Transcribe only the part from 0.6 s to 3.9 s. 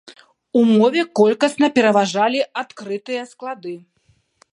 мове колькасна пераважалі адкрытыя склады.